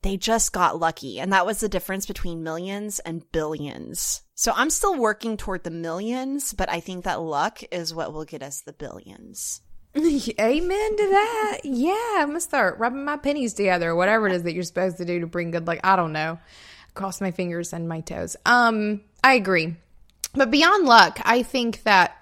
[0.02, 1.20] They just got lucky.
[1.20, 4.22] And that was the difference between millions and billions.
[4.34, 8.24] So I'm still working toward the millions, but I think that luck is what will
[8.24, 9.60] get us the billions.
[9.96, 11.60] Amen to that.
[11.64, 15.04] Yeah, I'm gonna start rubbing my pennies together, whatever it is that you're supposed to
[15.04, 15.80] do to bring good luck.
[15.82, 16.38] I don't know.
[16.94, 18.36] Cross my fingers and my toes.
[18.46, 19.76] Um, I agree.
[20.34, 22.16] But beyond luck, I think that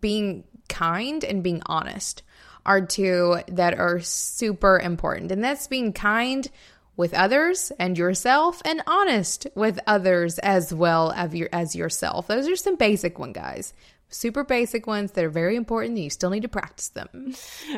[0.00, 2.22] being kind and being honest
[2.64, 5.32] are two that are super important.
[5.32, 6.48] And that's being kind
[6.96, 12.26] with others and yourself and honest with others as well as, your, as yourself.
[12.26, 13.72] Those are some basic one, guys.
[14.10, 17.34] Super basic ones that are very important you still need to practice them.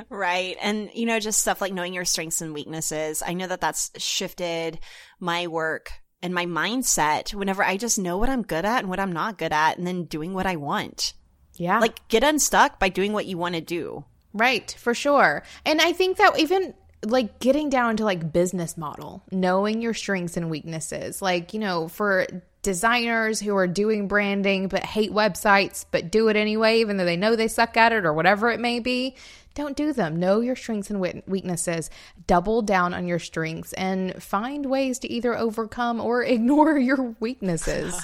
[0.08, 0.56] Right.
[0.62, 3.22] And, you know, just stuff like knowing your strengths and weaknesses.
[3.24, 4.78] I know that that's shifted
[5.18, 9.00] my work and my mindset whenever I just know what I'm good at and what
[9.00, 11.14] I'm not good at and then doing what I want.
[11.54, 11.78] Yeah.
[11.78, 14.04] Like get unstuck by doing what you want to do.
[14.32, 15.42] Right, for sure.
[15.66, 20.36] And I think that even like getting down to like business model, knowing your strengths
[20.36, 21.22] and weaknesses.
[21.22, 22.26] Like, you know, for
[22.62, 27.16] designers who are doing branding but hate websites but do it anyway even though they
[27.16, 29.16] know they suck at it or whatever it may be,
[29.54, 30.16] don't do them.
[30.16, 31.90] Know your strengths and weaknesses.
[32.26, 38.00] Double down on your strengths and find ways to either overcome or ignore your weaknesses.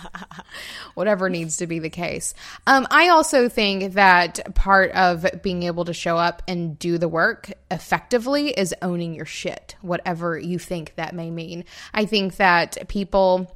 [0.95, 2.35] Whatever needs to be the case.
[2.67, 7.09] Um, I also think that part of being able to show up and do the
[7.09, 11.65] work effectively is owning your shit, whatever you think that may mean.
[11.95, 13.56] I think that people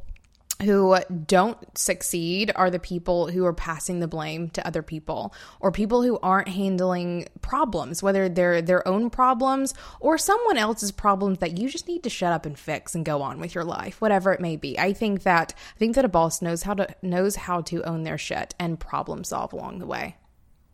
[0.63, 0.97] who
[1.27, 6.03] don't succeed are the people who are passing the blame to other people or people
[6.03, 11.69] who aren't handling problems whether they're their own problems or someone else's problems that you
[11.69, 14.41] just need to shut up and fix and go on with your life whatever it
[14.41, 17.61] may be i think that i think that a boss knows how to knows how
[17.61, 20.17] to own their shit and problem solve along the way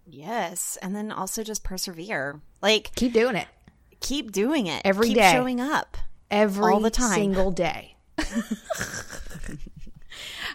[0.09, 0.79] Yes.
[0.81, 2.41] And then also just persevere.
[2.63, 3.49] Like keep doing it
[4.01, 4.83] keep doing it.
[4.85, 5.33] Every keep day.
[5.33, 5.97] showing up.
[6.31, 7.15] every All the time.
[7.15, 7.96] single day.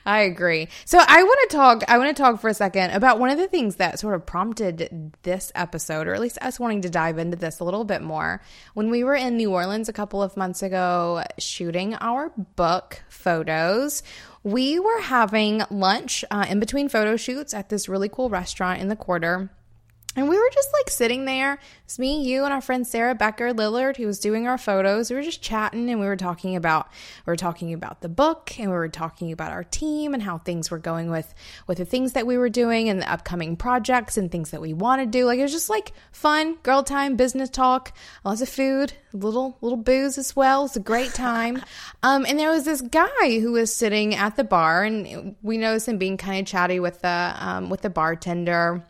[0.05, 0.67] I agree.
[0.85, 3.37] So I want to talk I want to talk for a second about one of
[3.37, 7.17] the things that sort of prompted this episode or at least us wanting to dive
[7.17, 8.41] into this a little bit more.
[8.73, 14.01] When we were in New Orleans a couple of months ago shooting our book photos,
[14.43, 18.87] we were having lunch uh, in between photo shoots at this really cool restaurant in
[18.87, 19.51] the quarter.
[20.13, 21.57] And we were just like sitting there.
[21.85, 25.09] It's me, you, and our friend Sarah Becker Lillard, who was doing our photos.
[25.09, 26.89] We were just chatting and we were talking about
[27.25, 30.39] we were talking about the book and we were talking about our team and how
[30.39, 31.33] things were going with
[31.65, 34.73] with the things that we were doing and the upcoming projects and things that we
[34.73, 35.25] want to do.
[35.25, 37.93] Like it was just like fun, girl time, business talk,
[38.25, 40.65] lots of food, little little booze as well.
[40.65, 41.61] It's a great time.
[42.03, 45.87] um, and there was this guy who was sitting at the bar and we noticed
[45.87, 48.85] him being kind of chatty with the um, with the bartender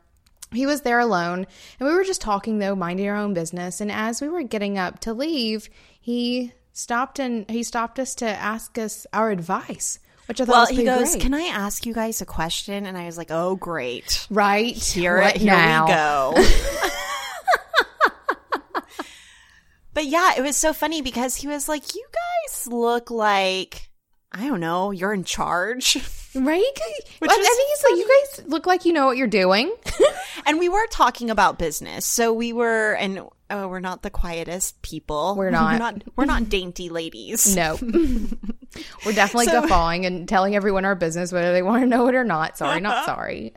[0.53, 1.45] he was there alone
[1.79, 4.77] and we were just talking though minding our own business and as we were getting
[4.77, 10.39] up to leave he stopped and he stopped us to ask us our advice which
[10.39, 11.21] I thought Well, he goes, great.
[11.23, 15.19] "Can I ask you guys a question?" And I was like, "Oh, great." right Here,
[15.19, 15.85] What here now?
[15.87, 15.91] we
[16.43, 16.45] go.
[19.93, 23.89] but yeah, it was so funny because he was like, "You guys look like
[24.31, 25.97] I don't know, you're in charge."
[26.33, 26.63] Right?
[27.19, 27.47] Which Well, I was
[27.81, 28.07] think you
[28.37, 29.73] guys look like you know what you're doing.
[30.45, 32.05] and we were talking about business.
[32.05, 35.35] So we were and oh, we're not the quietest people.
[35.37, 35.73] We're not.
[35.73, 37.55] We're not, we're not dainty ladies.
[37.55, 37.77] no.
[39.05, 42.15] We're definitely So- guffawing and telling everyone our business, whether they want to know it
[42.15, 42.57] or not.
[42.57, 43.51] Sorry, not sorry.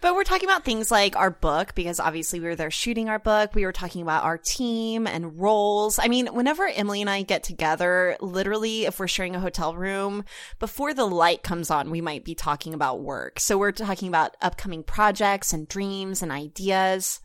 [0.00, 3.18] But we're talking about things like our book, because obviously we were there shooting our
[3.18, 3.56] book.
[3.56, 5.98] We were talking about our team and roles.
[5.98, 10.24] I mean, whenever Emily and I get together, literally, if we're sharing a hotel room,
[10.60, 13.40] before the light comes on, we might be talking about work.
[13.40, 17.18] So we're talking about upcoming projects and dreams and ideas.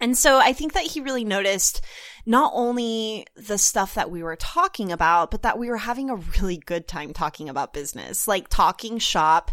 [0.00, 1.82] And so I think that he really noticed
[2.26, 6.16] not only the stuff that we were talking about, but that we were having a
[6.16, 8.28] really good time talking about business.
[8.28, 9.52] Like talking shop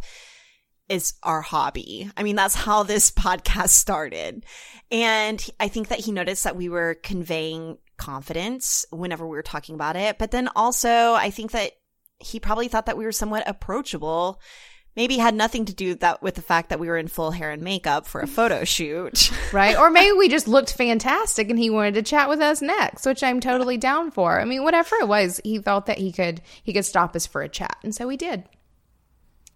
[0.90, 2.10] is our hobby.
[2.18, 4.46] I mean, that's how this podcast started.
[4.92, 9.76] And I think that he noticed that we were conveying confidence whenever we were talking
[9.76, 10.18] about it.
[10.18, 11.72] But then also, I think that
[12.20, 14.40] he probably thought that we were somewhat approachable.
[14.96, 17.50] Maybe had nothing to do that with the fact that we were in full hair
[17.50, 19.32] and makeup for a photo shoot.
[19.54, 19.76] right?
[19.78, 23.24] Or maybe we just looked fantastic and he wanted to chat with us next, which
[23.24, 24.40] I'm totally down for.
[24.40, 27.42] I mean, whatever it was, he thought that he could he could stop us for
[27.42, 28.44] a chat, and so we did.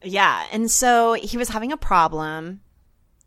[0.04, 0.46] yeah.
[0.52, 2.62] And so he was having a problem.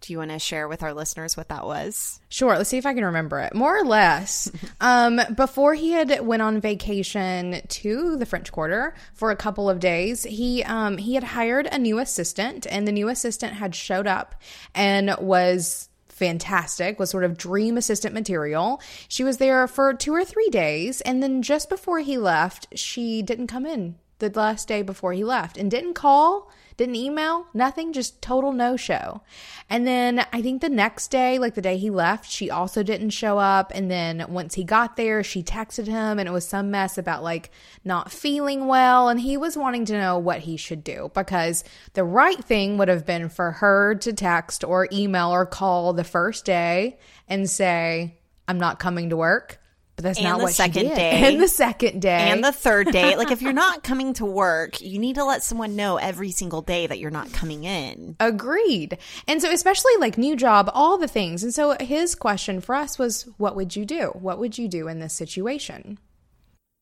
[0.00, 2.20] Do you want to share with our listeners what that was?
[2.30, 3.54] Sure, let's see if I can remember it.
[3.54, 9.30] More or less, um, before he had went on vacation to the French Quarter for
[9.30, 13.08] a couple of days, he um, he had hired a new assistant, and the new
[13.08, 14.34] assistant had showed up
[14.74, 15.90] and was
[16.20, 18.80] fantastic, was sort of dream assistant material.
[19.08, 23.22] She was there for two or three days, and then just before he left, she
[23.22, 27.92] didn't come in the last day before he left and didn't call, didn't email, nothing,
[27.92, 29.22] just total no show.
[29.68, 33.10] And then I think the next day, like the day he left, she also didn't
[33.10, 33.70] show up.
[33.74, 37.22] And then once he got there, she texted him and it was some mess about
[37.22, 37.50] like
[37.84, 39.08] not feeling well.
[39.08, 42.88] And he was wanting to know what he should do because the right thing would
[42.88, 46.98] have been for her to text or email or call the first day
[47.28, 48.18] and say,
[48.48, 49.60] I'm not coming to work.
[50.00, 50.94] But that's And not the what second she did.
[50.94, 51.10] day.
[51.26, 52.30] And the second day.
[52.30, 53.14] And the third day.
[53.20, 56.62] Like, if you're not coming to work, you need to let someone know every single
[56.62, 58.16] day that you're not coming in.
[58.18, 58.96] Agreed.
[59.28, 61.44] And so, especially like new job, all the things.
[61.44, 64.06] And so, his question for us was, What would you do?
[64.14, 65.98] What would you do in this situation?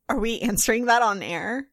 [0.08, 1.66] Are we answering that on air?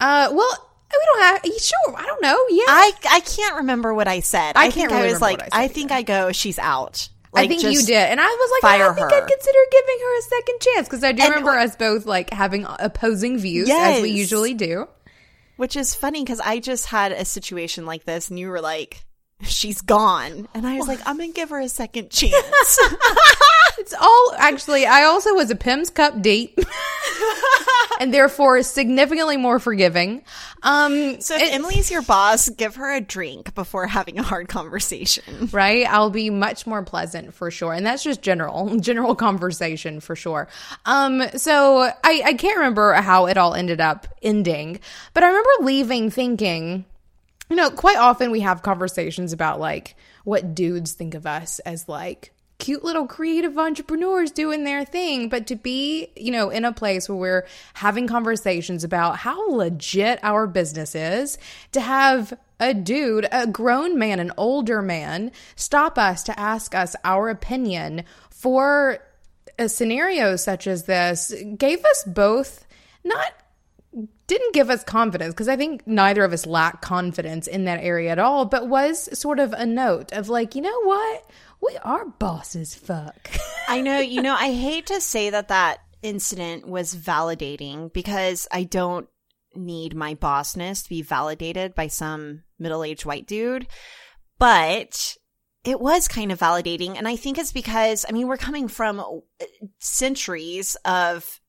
[0.00, 2.44] Uh, well, we don't have, sure, I don't know.
[2.50, 2.64] Yeah.
[2.66, 4.56] I I can't remember what I said.
[4.56, 6.58] I I, can't think really I was remember like, I I, think I go, she's
[6.58, 7.08] out.
[7.38, 7.96] I Like, think you did.
[7.96, 9.16] And I was like, I think her.
[9.16, 12.06] I'd consider giving her a second chance because I do And remember what- us both
[12.06, 14.88] like having opposing views as we usually do.
[15.56, 19.04] Which is funny because I just had a situation like this, and you were like,
[19.42, 22.34] she's gone, and I was like, I'm gonna give her a second chance.
[23.80, 26.58] It's all actually, I also was a Pimm's Cup date
[28.00, 30.24] and therefore significantly more forgiving.
[30.64, 34.48] Um, so if it- Emily's your boss, give her a drink before having a hard
[34.48, 35.48] conversation.
[35.52, 35.86] right?
[35.86, 37.72] I'll be much more pleasant for sure.
[37.72, 40.48] And that's just general, general conversation for sure.
[40.84, 44.80] Um, so I, I can't remember how it all ended up ending,
[45.14, 46.84] but I remember leaving thinking,
[47.48, 51.88] you know, quite often we have conversations about like what dudes think of us as
[51.88, 55.28] like cute little creative entrepreneurs doing their thing.
[55.28, 60.18] But to be, you know, in a place where we're having conversations about how legit
[60.22, 61.38] our business is,
[61.72, 66.96] to have a dude, a grown man, an older man, stop us to ask us
[67.04, 68.98] our opinion for
[69.58, 72.66] a scenario such as this gave us both
[73.04, 73.32] not
[74.26, 78.10] didn't give us confidence because I think neither of us lack confidence in that area
[78.10, 81.30] at all, but was sort of a note of like, you know what?
[81.60, 83.30] We are bosses fuck.
[83.68, 88.64] I know, you know, I hate to say that that incident was validating because I
[88.64, 89.08] don't
[89.54, 93.66] need my bossness to be validated by some middle aged white dude,
[94.38, 95.16] but
[95.64, 96.96] it was kind of validating.
[96.96, 99.44] And I think it's because, I mean, we're coming from uh,
[99.78, 101.40] centuries of,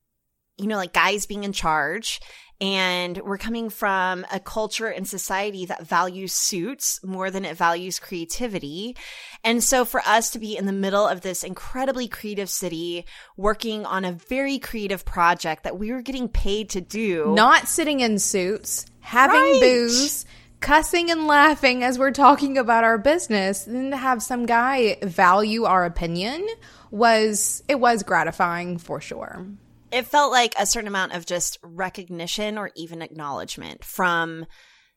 [0.60, 2.20] you know, like guys being in charge.
[2.62, 7.98] And we're coming from a culture and society that values suits more than it values
[7.98, 8.96] creativity.
[9.42, 13.06] And so for us to be in the middle of this incredibly creative city,
[13.38, 17.32] working on a very creative project that we were getting paid to do.
[17.34, 19.60] Not sitting in suits, having Right.
[19.62, 20.26] booze,
[20.60, 24.98] cussing and laughing as we're talking about our business, and then to have some guy
[25.02, 26.46] value our opinion
[26.90, 29.46] was it was gratifying for sure.
[29.92, 34.46] It felt like a certain amount of just recognition or even acknowledgement from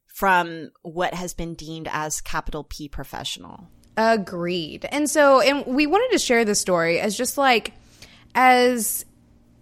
[0.07, 3.67] from what has been deemed as capital P professional.
[3.97, 4.85] Agreed.
[4.91, 7.73] And so, and we wanted to share this story as just like,
[8.35, 9.05] as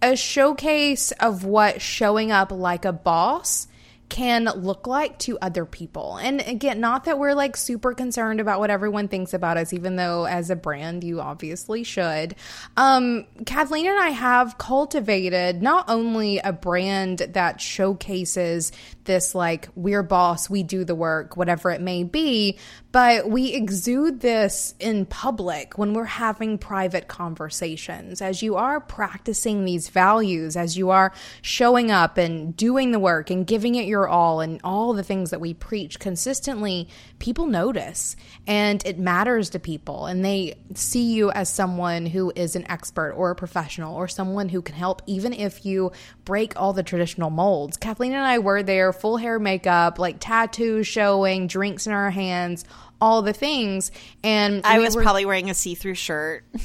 [0.02, 3.66] a showcase of what showing up like a boss
[4.12, 6.18] can look like to other people.
[6.18, 9.96] And again, not that we're like super concerned about what everyone thinks about us, even
[9.96, 12.34] though as a brand, you obviously should.
[12.76, 18.70] Um, Kathleen and I have cultivated not only a brand that showcases
[19.04, 22.58] this like we're boss, we do the work, whatever it may be,
[22.92, 28.20] but we exude this in public when we're having private conversations.
[28.20, 33.30] As you are practicing these values, as you are showing up and doing the work
[33.30, 36.86] and giving it your all and all the things that we preach consistently,
[37.18, 38.14] people notice
[38.46, 43.12] and it matters to people and they see you as someone who is an expert
[43.12, 45.90] or a professional or someone who can help even if you
[46.26, 47.78] break all the traditional molds.
[47.78, 52.66] Kathleen and I were there, full hair makeup, like tattoos showing, drinks in our hands,
[53.02, 53.90] all the things.
[54.24, 56.44] And I we was were- probably wearing a see-through shirt.
[56.54, 56.58] uh,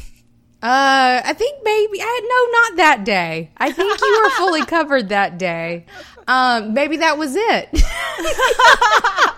[0.61, 3.51] I think maybe I no, not that day.
[3.57, 5.85] I think you were fully covered that day.
[6.27, 7.69] Um, maybe that was it.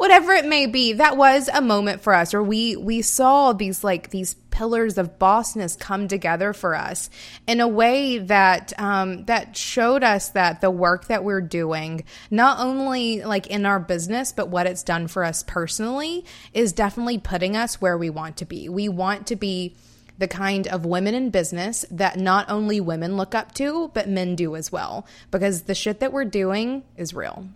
[0.00, 3.84] Whatever it may be, that was a moment for us, or we we saw these
[3.84, 7.10] like these pillars of bossness come together for us
[7.46, 12.60] in a way that um, that showed us that the work that we're doing, not
[12.60, 16.24] only like in our business, but what it's done for us personally,
[16.54, 18.70] is definitely putting us where we want to be.
[18.70, 19.76] We want to be
[20.16, 24.34] the kind of women in business that not only women look up to, but men
[24.34, 25.06] do as well.
[25.30, 27.50] Because the shit that we're doing is real.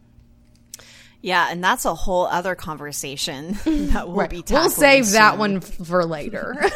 [1.24, 5.60] Yeah, and that's a whole other conversation that we'll be tackling We'll save that one
[5.60, 6.54] for later.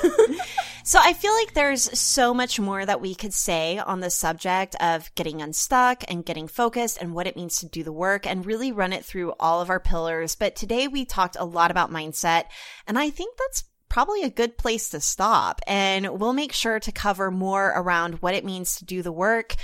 [0.85, 4.75] So I feel like there's so much more that we could say on the subject
[4.81, 8.47] of getting unstuck and getting focused and what it means to do the work and
[8.47, 10.35] really run it through all of our pillars.
[10.35, 12.45] But today we talked a lot about mindset
[12.87, 15.61] and I think that's probably a good place to stop.
[15.67, 19.57] And we'll make sure to cover more around what it means to do the work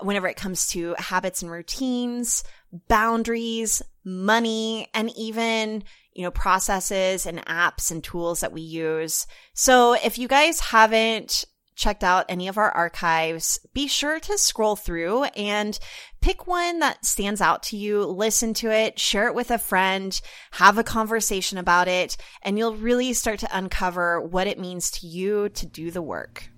[0.00, 2.44] whenever it comes to habits and routines,
[2.88, 5.82] boundaries, money, and even,
[6.14, 9.26] you know, processes and apps and tools that we use.
[9.52, 11.44] So if you guys haven't
[11.74, 15.78] checked out any of our archives, be sure to scroll through and
[16.22, 20.18] pick one that stands out to you, listen to it, share it with a friend,
[20.52, 25.06] have a conversation about it, and you'll really start to uncover what it means to
[25.06, 26.48] you to do the work.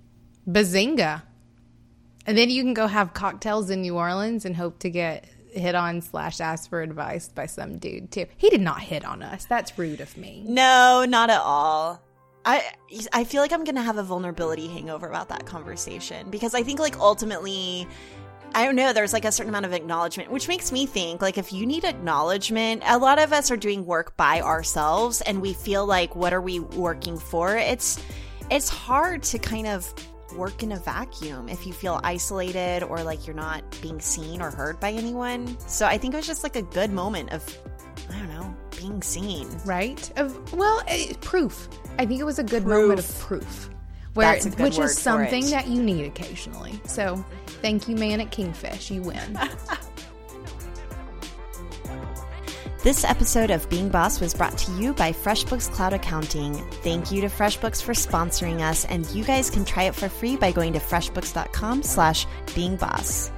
[0.47, 1.23] Bazinga.
[2.25, 5.29] And then you can go have cocktails in New Orleans and hope to get
[5.59, 8.27] hit on slash ask for advice by some dude too.
[8.37, 9.45] He did not hit on us.
[9.47, 10.45] That's rude of me.
[10.47, 12.03] No, not at all.
[12.45, 12.63] I
[13.13, 16.81] I feel like I'm gonna have a vulnerability hangover about that conversation because I think
[16.81, 17.87] like ultimately
[18.55, 21.37] I don't know, there's like a certain amount of acknowledgement, which makes me think like
[21.37, 25.53] if you need acknowledgement, a lot of us are doing work by ourselves and we
[25.53, 27.57] feel like what are we working for?
[27.57, 28.03] It's
[28.51, 29.93] it's hard to kind of
[30.37, 34.51] work in a vacuum if you feel isolated or like you're not being seen or
[34.51, 35.59] heard by anyone.
[35.69, 37.45] So I think it was just like a good moment of
[38.11, 39.49] I don't know, being seen.
[39.65, 40.11] Right?
[40.19, 41.69] Of well, eh, proof.
[41.99, 43.71] I think it was a good moment of proof.
[44.15, 45.51] Where, That's a good which is something it.
[45.51, 46.81] that you need occasionally.
[46.85, 47.25] So,
[47.63, 48.91] thank you, man at Kingfish.
[48.91, 49.39] You win.
[52.89, 56.55] This episode of Being Boss was brought to you by FreshBooks Cloud Accounting.
[56.83, 60.37] Thank you to FreshBooks for sponsoring us, and you guys can try it for free
[60.37, 63.31] by going to freshbooks.com slash beingboss.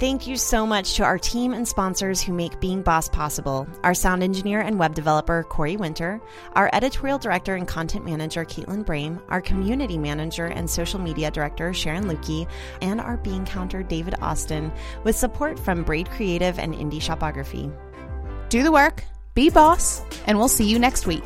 [0.00, 3.68] Thank you so much to our team and sponsors who make Being Boss possible.
[3.84, 6.20] Our sound engineer and web developer, Corey Winter,
[6.54, 11.72] our editorial director and content manager, Caitlin Brame, our community manager and social media director,
[11.72, 12.48] Sharon Lukey,
[12.80, 14.72] and our Being Counter, David Austin,
[15.04, 17.70] with support from Braid Creative and Indie Shopography.
[18.52, 21.24] Do the work, be boss, and we'll see you next week.